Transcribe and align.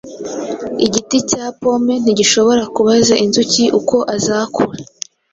Igiti 0.85 1.17
cya 1.29 1.45
pome 1.59 1.93
ntigishobora 2.03 2.63
kubaza 2.75 3.13
inzuki 3.25 3.63
uko 3.79 3.97
azakura 4.15 4.77